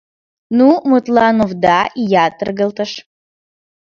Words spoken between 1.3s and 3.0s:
овда, ия, таргылтыш.